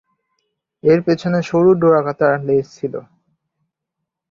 [0.83, 2.93] এর পেছনে সরু ডোরাকাটা লেজ ছিল।